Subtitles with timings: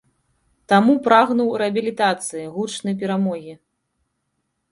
[0.71, 3.53] Таму прагнуў рэабілітацыі, гучнай перамогі.